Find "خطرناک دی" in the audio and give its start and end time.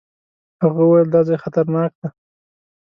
1.43-2.09